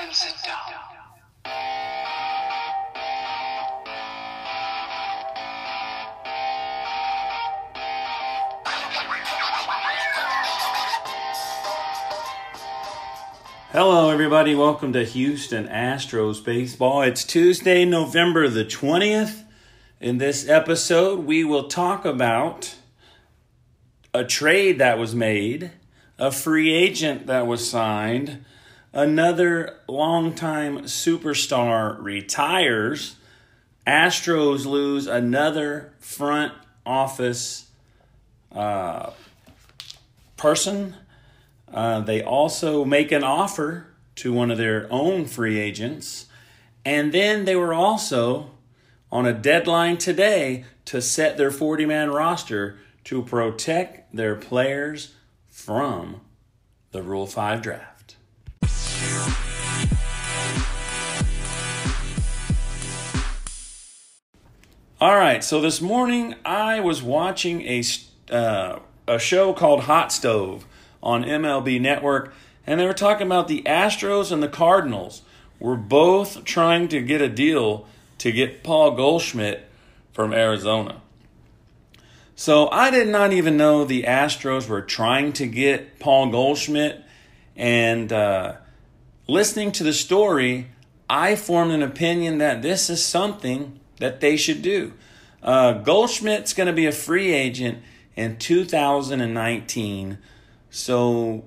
[0.00, 0.56] And sit down.
[13.70, 14.56] Hello, everybody.
[14.56, 17.02] Welcome to Houston Astros Baseball.
[17.02, 19.44] It's Tuesday, November the 20th.
[20.00, 22.74] In this episode, we will talk about
[24.12, 25.70] a trade that was made,
[26.18, 28.44] a free agent that was signed,
[28.92, 33.16] another longtime superstar retires,
[33.86, 36.52] Astros lose another front
[36.84, 37.70] office
[38.52, 39.10] uh,
[40.36, 40.94] person.
[41.72, 46.26] Uh, they also make an offer to one of their own free agents.
[46.84, 48.50] And then they were also
[49.10, 55.14] on a deadline today to set their 40 man roster to protect their players
[55.48, 56.20] from
[56.92, 57.97] the Rule 5 draft.
[65.00, 67.84] All right, so this morning I was watching a,
[68.32, 70.66] uh, a show called Hot Stove
[71.00, 72.34] on MLB Network,
[72.66, 75.22] and they were talking about the Astros and the Cardinals
[75.60, 77.86] were both trying to get a deal
[78.18, 79.68] to get Paul Goldschmidt
[80.12, 81.00] from Arizona.
[82.34, 87.04] So I did not even know the Astros were trying to get Paul Goldschmidt,
[87.54, 88.56] and uh,
[89.28, 90.68] listening to the story,
[91.08, 94.94] I formed an opinion that this is something that they should do.
[95.42, 97.78] Uh, Goldschmidt's going to be a free agent
[98.16, 100.18] in 2019.
[100.70, 101.44] So,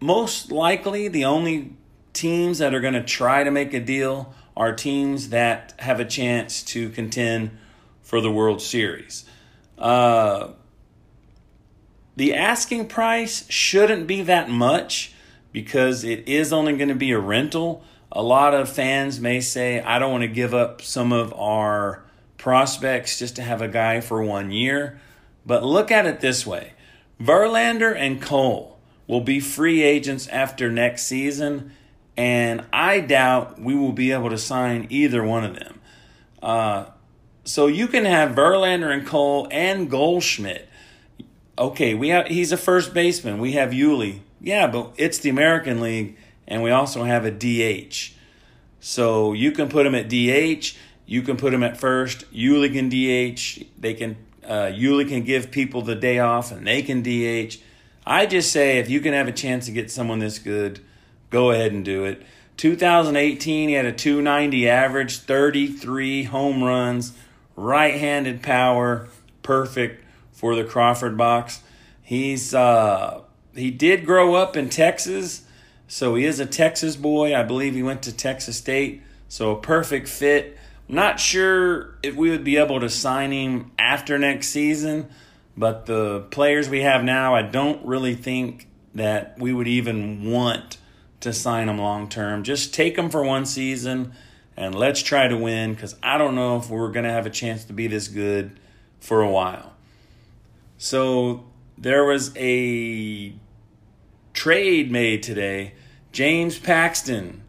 [0.00, 1.72] most likely, the only
[2.12, 6.04] teams that are going to try to make a deal are teams that have a
[6.04, 7.50] chance to contend
[8.02, 9.24] for the World Series.
[9.76, 10.50] Uh,
[12.14, 15.12] the asking price shouldn't be that much
[15.56, 17.82] because it is only going to be a rental.
[18.12, 22.04] A lot of fans may say, I don't want to give up some of our
[22.36, 25.00] prospects just to have a guy for one year.
[25.46, 26.74] But look at it this way
[27.18, 31.72] Verlander and Cole will be free agents after next season,
[32.18, 35.80] and I doubt we will be able to sign either one of them.
[36.42, 36.84] Uh,
[37.44, 40.68] so you can have Verlander and Cole and Goldschmidt.
[41.58, 43.38] Okay, we have he's a first baseman.
[43.38, 44.20] We have Yuli.
[44.46, 48.12] Yeah, but it's the American League, and we also have a DH.
[48.78, 50.76] So you can put him at DH.
[51.04, 52.32] You can put him at first.
[52.32, 53.66] Yuli can DH.
[53.76, 57.56] They can uh, Yuli can give people the day off and they can DH.
[58.06, 60.78] I just say if you can have a chance to get someone this good,
[61.30, 62.22] go ahead and do it.
[62.56, 67.14] 2018, he had a 290 average, 33 home runs,
[67.56, 69.08] right handed power,
[69.42, 71.62] perfect for the Crawford box.
[72.00, 73.22] He's uh,
[73.56, 75.42] he did grow up in Texas,
[75.88, 77.34] so he is a Texas boy.
[77.34, 80.56] I believe he went to Texas State, so a perfect fit.
[80.88, 85.08] Not sure if we would be able to sign him after next season,
[85.56, 90.78] but the players we have now, I don't really think that we would even want
[91.20, 92.44] to sign him long term.
[92.44, 94.12] Just take him for one season
[94.56, 97.30] and let's try to win because I don't know if we're going to have a
[97.30, 98.58] chance to be this good
[99.00, 99.74] for a while.
[100.78, 101.44] So
[101.76, 103.34] there was a
[104.46, 105.72] trade made today.
[106.12, 107.42] James Paxton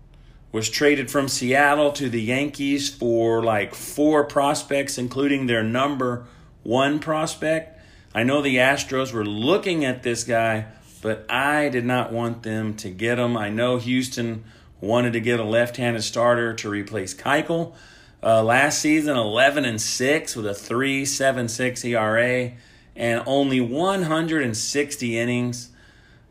[0.52, 6.26] was traded from Seattle to the Yankees for like four prospects, including their number
[6.64, 7.80] one prospect.
[8.16, 10.66] I know the Astros were looking at this guy,
[11.04, 13.38] but I did not want them to get him.
[13.38, 14.44] I know Houston
[14.82, 17.76] wanted to get a left-handed starter to replace Keuchel.
[18.24, 22.54] Uh, last season, 11 and 6 with a 3.76 ERA
[22.96, 25.70] and only 160 innings.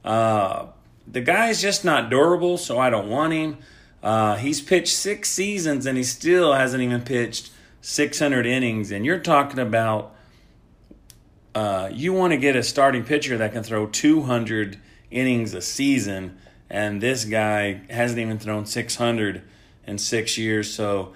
[0.07, 0.67] Uh,
[1.07, 3.59] the guy's just not durable, so I don't want him.
[4.03, 7.51] Uh, he's pitched six seasons and he still hasn't even pitched
[7.81, 8.93] 600 innings.
[8.93, 10.15] And you're talking about
[11.57, 14.79] uh, you want to get a starting pitcher that can throw 200
[15.11, 16.37] innings a season,
[16.69, 19.43] and this guy hasn't even thrown 600
[19.87, 20.73] in six years.
[20.75, 21.15] So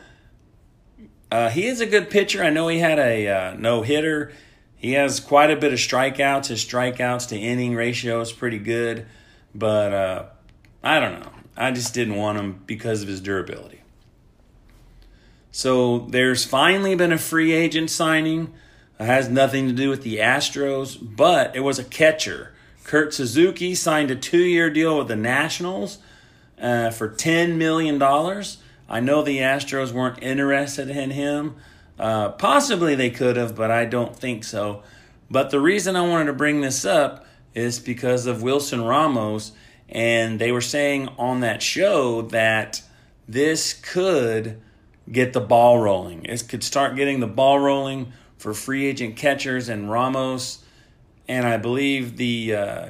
[1.30, 2.42] uh, he is a good pitcher.
[2.42, 4.32] I know he had a uh, no hitter.
[4.80, 6.46] He has quite a bit of strikeouts.
[6.46, 9.04] His strikeouts to inning ratio is pretty good,
[9.54, 10.24] but uh,
[10.82, 11.30] I don't know.
[11.54, 13.82] I just didn't want him because of his durability.
[15.50, 18.54] So there's finally been a free agent signing.
[18.98, 22.54] It has nothing to do with the Astros, but it was a catcher.
[22.82, 25.98] Kurt Suzuki signed a two year deal with the Nationals
[26.58, 28.02] uh, for $10 million.
[28.02, 31.56] I know the Astros weren't interested in him.
[32.00, 34.82] Uh, possibly they could have, but I don't think so.
[35.30, 39.52] But the reason I wanted to bring this up is because of Wilson Ramos,
[39.86, 42.82] and they were saying on that show that
[43.28, 44.62] this could
[45.12, 46.24] get the ball rolling.
[46.24, 50.64] It could start getting the ball rolling for free agent catchers and Ramos,
[51.28, 52.88] and I believe the uh,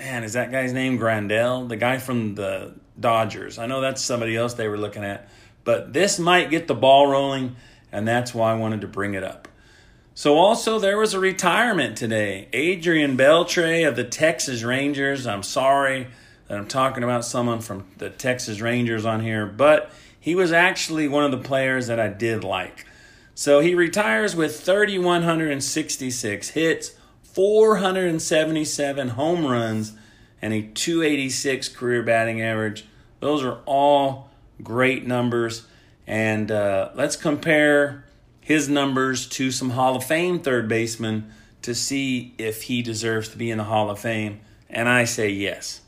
[0.00, 3.60] man is that guy's name Grandal, the guy from the Dodgers.
[3.60, 5.28] I know that's somebody else they were looking at,
[5.62, 7.54] but this might get the ball rolling,
[7.92, 9.48] and that's why I wanted to bring it up.
[10.14, 12.48] So also there was a retirement today.
[12.52, 15.26] Adrian Beltre of the Texas Rangers.
[15.26, 16.08] I'm sorry
[16.48, 21.08] that I'm talking about someone from the Texas Rangers on here, but he was actually
[21.08, 22.86] one of the players that I did like.
[23.34, 26.90] So he retires with 3,166 hits,
[27.22, 29.94] 477 home runs,
[30.42, 32.84] and a 286 career batting average.
[33.20, 34.28] Those are all
[34.62, 35.66] great numbers.
[36.06, 38.04] And uh, let's compare
[38.40, 41.32] his numbers to some Hall of Fame third basemen
[41.62, 44.40] to see if he deserves to be in the Hall of Fame.
[44.68, 45.80] And I say yes.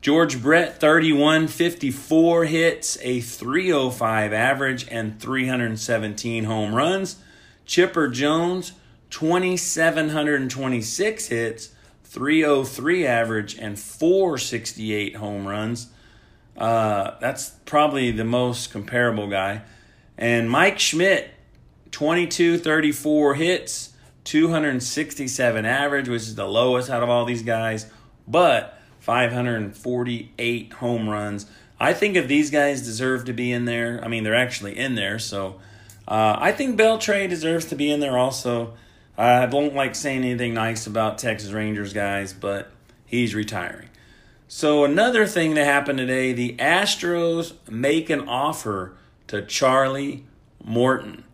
[0.00, 7.16] George Brett, 31 54 hits, a 305 average, and 317 home runs.
[7.64, 8.72] Chipper Jones,
[9.08, 11.70] 2,726 hits,
[12.02, 15.88] 303 average, and 468 home runs.
[16.56, 19.62] Uh, that's probably the most comparable guy.
[20.16, 21.30] And Mike Schmidt,
[21.90, 23.92] 22 34 hits,
[24.24, 27.90] 267 average, which is the lowest out of all these guys,
[28.26, 31.46] but 548 home runs.
[31.78, 34.94] I think if these guys deserve to be in there, I mean, they're actually in
[34.94, 35.60] there, so
[36.06, 38.74] uh, I think Beltre deserves to be in there also.
[39.16, 42.70] I don't like saying anything nice about Texas Rangers guys, but
[43.06, 43.88] he's retiring.
[44.56, 48.94] So, another thing that happened today the Astros make an offer
[49.26, 50.26] to Charlie
[50.62, 51.24] Morton.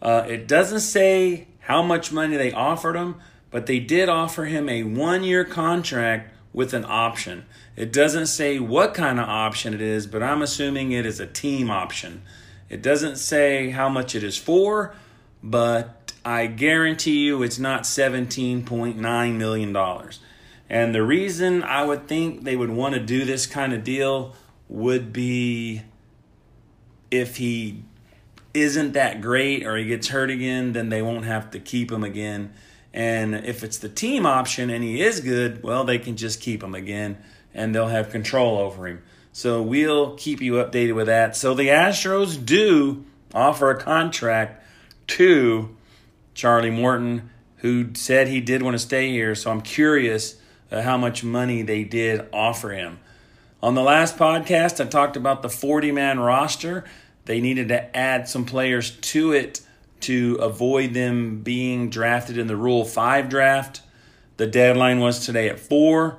[0.00, 3.16] Uh, it doesn't say how much money they offered him,
[3.50, 7.46] but they did offer him a one year contract with an option.
[7.74, 11.26] It doesn't say what kind of option it is, but I'm assuming it is a
[11.26, 12.22] team option.
[12.70, 14.94] It doesn't say how much it is for,
[15.42, 19.76] but I guarantee you it's not $17.9 million.
[20.72, 24.34] And the reason I would think they would want to do this kind of deal
[24.70, 25.82] would be
[27.10, 27.84] if he
[28.54, 32.02] isn't that great or he gets hurt again, then they won't have to keep him
[32.02, 32.54] again.
[32.94, 36.62] And if it's the team option and he is good, well, they can just keep
[36.62, 37.18] him again
[37.52, 39.02] and they'll have control over him.
[39.30, 41.36] So we'll keep you updated with that.
[41.36, 43.04] So the Astros do
[43.34, 44.64] offer a contract
[45.08, 45.76] to
[46.32, 49.34] Charlie Morton, who said he did want to stay here.
[49.34, 50.36] So I'm curious
[50.80, 52.98] how much money they did offer him.
[53.62, 56.84] On the last podcast, I talked about the 40 man roster.
[57.26, 59.60] They needed to add some players to it
[60.00, 63.82] to avoid them being drafted in the Rule 5 draft.
[64.36, 66.18] The deadline was today at 4.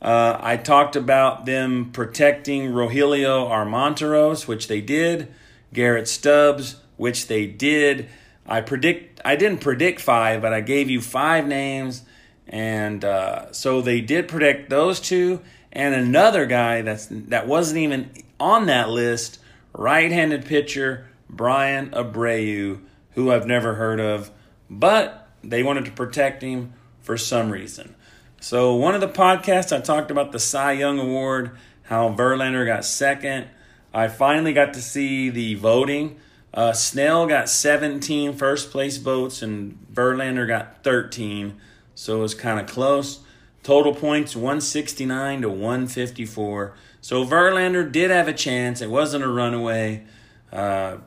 [0.00, 5.32] Uh, I talked about them protecting Rogelio Armenteros, which they did.
[5.72, 8.08] Garrett Stubbs, which they did.
[8.44, 12.02] I predict I didn't predict five, but I gave you five names,
[12.48, 15.40] and uh, so they did predict those two
[15.72, 19.38] and another guy that's that wasn't even on that list
[19.72, 22.80] right-handed pitcher Bryan Abreu,
[23.12, 24.30] who I've never heard of,
[24.68, 27.94] but they wanted to protect him for some reason.
[28.40, 31.52] So one of the podcasts I talked about the Cy Young Award,
[31.84, 33.46] how Verlander got second.
[33.94, 36.18] I finally got to see the voting.
[36.52, 41.58] Uh, Snell got 17 first place votes and Verlander got 13,
[41.94, 43.20] so it was kind of close.
[43.62, 46.74] Total points 169 to 154.
[47.00, 48.80] So Verlander did have a chance.
[48.80, 50.04] It wasn't a runaway.
[50.52, 50.98] Uh,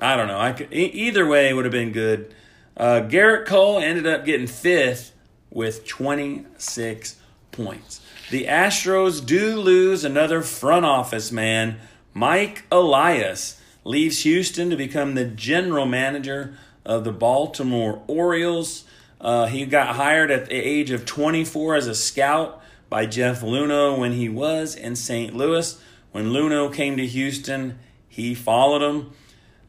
[0.00, 0.38] I don't know.
[0.38, 2.34] I could, either way would have been good.
[2.76, 5.12] Uh, Gerrit Cole ended up getting fifth
[5.50, 7.16] with 26
[7.52, 8.00] points.
[8.30, 11.78] The Astros do lose another front office man.
[12.14, 18.84] Mike Elias leaves Houston to become the general manager of the Baltimore Orioles.
[19.20, 23.98] Uh, he got hired at the age of 24 as a scout by Jeff Luhnow
[23.98, 25.34] when he was in St.
[25.34, 25.80] Louis.
[26.12, 29.12] When Luno came to Houston, he followed him.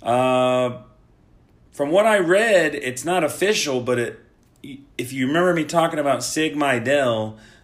[0.01, 0.81] Uh,
[1.72, 4.20] from what I read, it's not official, but it,
[4.98, 6.55] if you remember me talking about Sig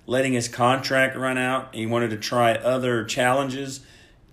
[0.05, 1.67] letting his contract run out.
[1.67, 3.81] And he wanted to try other challenges.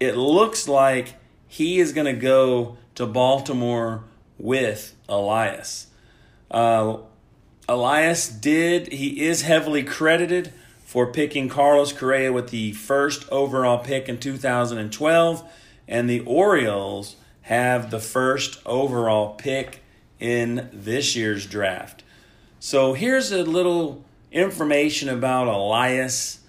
[0.00, 1.14] It looks like
[1.46, 4.04] he is going to go to Baltimore
[4.38, 5.88] with Elias.
[6.50, 6.98] Uh,
[7.68, 10.52] Elias did, he is heavily credited
[10.84, 15.50] for picking Carlos Correa with the first overall pick in 2012,
[15.88, 19.82] and the Orioles have the first overall pick
[20.20, 22.02] in this year's draft.
[22.60, 26.40] So here's a little information about Elias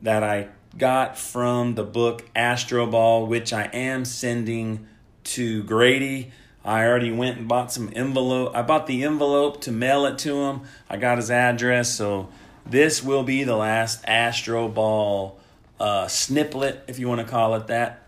[0.00, 4.86] that I got from the book Astroball, which I am sending
[5.24, 6.32] to Grady.
[6.64, 8.54] I already went and bought some envelope.
[8.54, 10.60] I bought the envelope to mail it to him.
[10.88, 12.28] I got his address, so
[12.64, 15.34] this will be the last Astroball
[15.80, 18.06] uh, sniplet, if you want to call it that.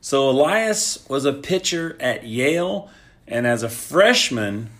[0.00, 2.90] So Elias was a pitcher at Yale,
[3.28, 4.70] and as a freshman,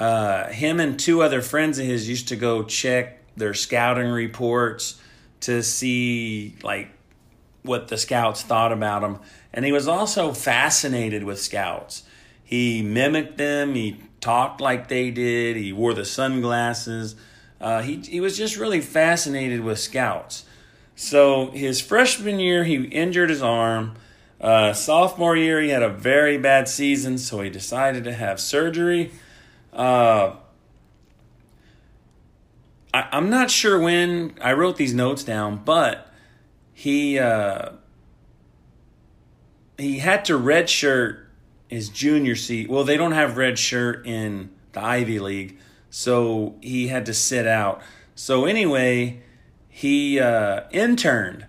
[0.00, 4.98] uh, him and two other friends of his used to go check their scouting reports
[5.40, 6.88] to see like
[7.66, 9.18] what the scouts thought about him.
[9.52, 12.02] And he was also fascinated with scouts.
[12.42, 13.74] He mimicked them.
[13.74, 15.56] He talked like they did.
[15.56, 17.16] He wore the sunglasses.
[17.60, 20.44] Uh, he he was just really fascinated with scouts.
[20.94, 23.94] So his freshman year, he injured his arm.
[24.40, 29.10] Uh, sophomore year, he had a very bad season, so he decided to have surgery.
[29.72, 30.36] Uh,
[32.92, 36.10] I, I'm not sure when I wrote these notes down, but
[36.78, 37.70] he uh,
[39.78, 41.20] he had to redshirt
[41.68, 42.68] his junior seat.
[42.68, 47.80] Well, they don't have redshirt in the Ivy League, so he had to sit out.
[48.14, 49.22] So anyway,
[49.70, 51.46] he uh, interned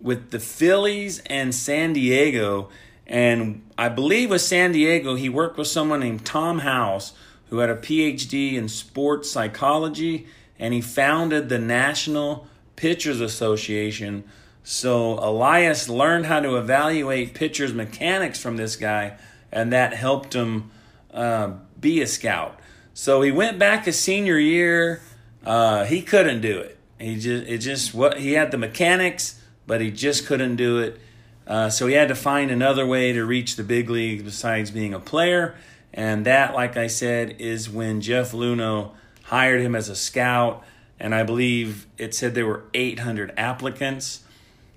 [0.00, 2.70] with the Phillies and San Diego,
[3.06, 7.12] and I believe with San Diego he worked with someone named Tom House
[7.50, 10.26] who had a PhD in sports psychology,
[10.58, 14.24] and he founded the National Pitchers Association.
[14.64, 19.18] So Elias learned how to evaluate pitchers' mechanics from this guy,
[19.52, 20.70] and that helped him
[21.12, 22.58] uh, be a scout.
[22.94, 25.02] So he went back his senior year.
[25.44, 26.78] Uh, he couldn't do it.
[26.98, 30.98] He just it just what he had the mechanics, but he just couldn't do it.
[31.46, 34.94] Uh, so he had to find another way to reach the big leagues besides being
[34.94, 35.54] a player.
[35.92, 38.92] And that, like I said, is when Jeff Luhnow
[39.24, 40.64] hired him as a scout.
[40.98, 44.24] And I believe it said there were 800 applicants.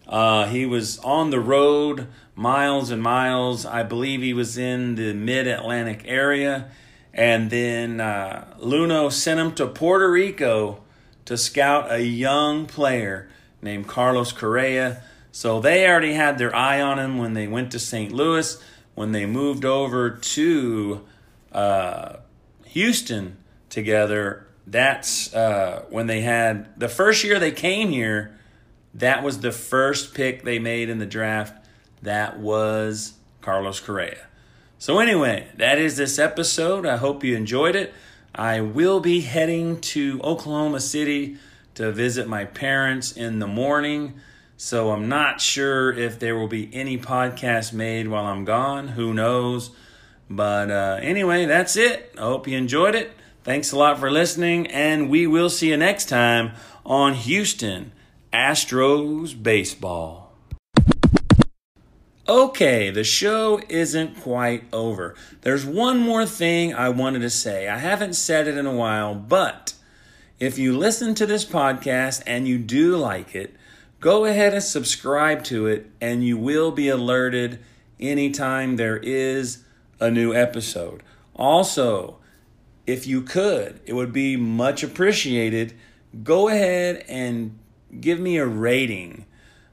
[0.08, 3.66] Uh, he was on the road miles and miles.
[3.66, 6.70] I believe he was in the mid Atlantic area.
[7.14, 10.84] And then uh, Luhnow sent him to Puerto Rico
[11.26, 13.28] to scout a young player
[13.62, 15.02] named Carlos Correa.
[15.32, 18.12] So they already had their eye on him when they went to St.
[18.12, 18.62] Louis.
[18.94, 21.06] When they moved over to
[21.52, 22.18] uh,
[22.66, 23.38] Houston
[23.70, 28.37] together, that's uh, when they had the first year they came here.
[28.98, 31.64] That was the first pick they made in the draft.
[32.02, 34.26] That was Carlos Correa.
[34.80, 36.86] So, anyway, that is this episode.
[36.86, 37.94] I hope you enjoyed it.
[38.34, 41.38] I will be heading to Oklahoma City
[41.76, 44.16] to visit my parents in the morning.
[44.58, 48.90] So, I'm not sure if there will be any podcast made while I'm gone.
[48.90, 49.72] Who knows?
[50.28, 52.16] But uh, anyway, that's it.
[52.18, 53.12] I hope you enjoyed it.
[53.44, 57.92] Thanks a lot for listening, and we will see you next time on Houston
[58.34, 60.34] Astros Baseball.
[62.28, 65.16] Okay, the show isn't quite over.
[65.42, 67.70] There's one more thing I wanted to say.
[67.70, 69.76] I haven't said it in a while, but
[70.40, 73.56] if you listen to this podcast and you do like it,
[74.02, 77.60] go ahead and subscribe to it, and you will be alerted
[77.98, 79.64] anytime there is
[80.02, 81.02] a new episode.
[81.34, 82.18] Also,
[82.86, 85.74] if you could, it would be much appreciated.
[86.24, 87.58] Go ahead and
[88.00, 89.26] give me a rating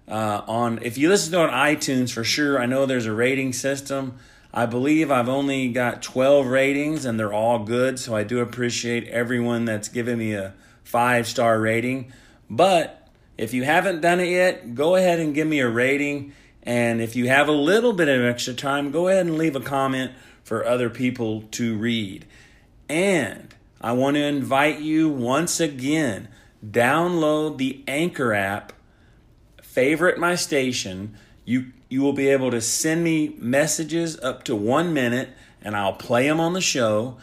[0.09, 2.61] uh, on if you listen to on iTunes for sure.
[2.61, 4.19] I know there's a rating system.
[4.53, 9.09] I believe I've only got 12 ratings and they're all good, so I do appreciate
[9.09, 10.55] everyone that's given me a
[10.85, 12.13] five star rating.
[12.49, 16.33] But if you haven't done it yet, go ahead and give me a rating.
[16.63, 19.61] And if you have a little bit of extra time, go ahead and leave a
[19.61, 20.13] comment
[20.45, 22.25] for other people to read.
[22.89, 26.29] And I want to invite you once again
[26.71, 28.73] download the Anchor app
[29.63, 31.17] favorite my station.
[31.45, 35.29] You you will be able to send me messages up to 1 minute
[35.63, 37.19] and I'll play them on the show.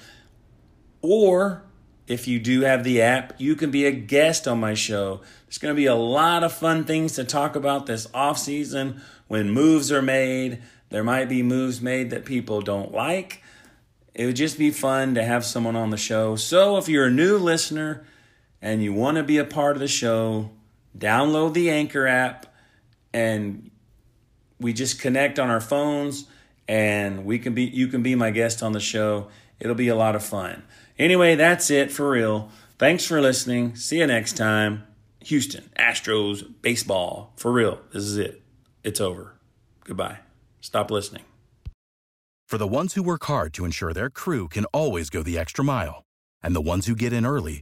[1.02, 1.64] Or
[2.08, 5.22] if you do have the app, you can be a guest on my show.
[5.46, 9.02] There's going to be a lot of fun things to talk about this off season
[9.28, 10.62] when moves are made.
[10.90, 13.42] There might be moves made that people don't like.
[14.14, 16.36] It would just be fun to have someone on the show.
[16.36, 18.06] So if you're a new listener,
[18.62, 20.52] and you want to be a part of the show,
[20.98, 22.46] download the Anchor app
[23.14, 23.72] and
[24.60, 26.28] we just connect on our phones
[26.68, 29.28] and we can be you can be my guest on the show.
[29.60, 30.64] It'll be a lot of fun.
[30.98, 32.50] Anyway, that's it for real.
[32.78, 33.76] Thanks for listening.
[33.76, 34.84] See you next time.
[35.22, 37.34] Houston Astros baseball.
[37.38, 37.82] For real.
[37.94, 38.42] This is it.
[38.84, 39.36] It's over.
[39.84, 40.20] Goodbye.
[40.62, 41.24] Stop listening.
[42.48, 45.64] For the ones who work hard to ensure their crew can always go the extra
[45.64, 46.04] mile,
[46.44, 47.62] and the ones who get in early